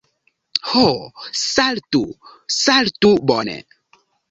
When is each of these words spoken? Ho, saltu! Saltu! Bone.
Ho, 0.69 0.85
saltu! 1.41 2.03
Saltu! 2.57 3.13
Bone. 3.35 3.57